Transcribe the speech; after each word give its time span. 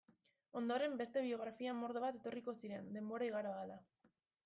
Ondoren, 0.61 0.95
beste 1.01 1.23
biografia 1.27 1.77
mordo 1.83 2.03
bat 2.07 2.19
etorriko 2.23 2.59
ziren, 2.65 2.91
denbora 2.99 3.33
igaro 3.33 3.57
ahala. 3.57 3.83